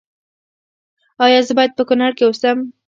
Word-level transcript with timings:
ایا 1.23 1.39
زه 1.47 1.53
باید 1.57 1.71
په 1.77 1.83
کنړ 1.89 2.11
کې 2.17 2.23
اوسم؟ 2.25 2.57